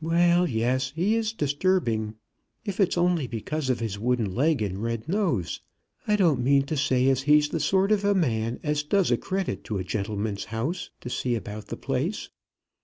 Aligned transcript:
"Well, 0.00 0.48
yes; 0.48 0.92
he 0.94 1.16
is 1.16 1.32
disturbing; 1.32 2.14
if 2.64 2.78
it's 2.78 2.96
only 2.96 3.26
because 3.26 3.68
of 3.68 3.80
his 3.80 3.98
wooden 3.98 4.32
leg 4.32 4.62
and 4.62 4.80
red 4.80 5.08
nose. 5.08 5.60
I 6.06 6.14
don't 6.14 6.40
mean 6.40 6.62
to 6.66 6.76
say 6.76 7.08
as 7.08 7.22
he's 7.22 7.48
the 7.48 7.58
sort 7.58 7.90
of 7.90 8.04
a 8.04 8.14
man 8.14 8.60
as 8.62 8.84
does 8.84 9.10
a 9.10 9.16
credit 9.16 9.64
to 9.64 9.78
a 9.78 9.82
gentleman's 9.82 10.44
house 10.44 10.90
to 11.00 11.10
see 11.10 11.34
about 11.34 11.66
the 11.66 11.76
place. 11.76 12.28